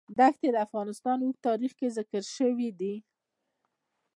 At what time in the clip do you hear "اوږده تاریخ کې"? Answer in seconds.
1.25-1.93